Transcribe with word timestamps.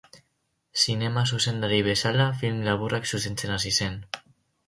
Zinema 0.83 1.23
zuzendari 1.35 1.77
bezala 1.89 2.27
film 2.41 2.65
laburrak 2.69 3.07
zuzentzen 3.17 3.55
hasi 3.59 3.77
zen. 3.81 4.01